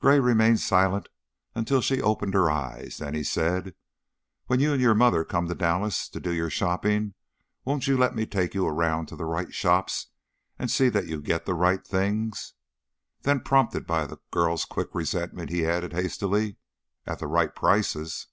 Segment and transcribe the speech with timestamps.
[0.00, 1.08] Gray remained silent
[1.54, 3.76] until she opened her eyes; then he said:
[4.48, 7.14] "When you and your mother come to Dallas to do your shopping,
[7.64, 10.08] won't you let me take you around to the right shops
[10.58, 12.54] and see that you get the right things?"
[13.22, 16.56] Then, prompted by the girl's quick resentment, he added, hastily,"
[17.06, 18.26] at the right prices?"